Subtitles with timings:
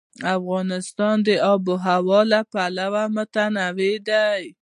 [0.37, 4.43] افغانستان د آب وهوا له پلوه متنوع دی.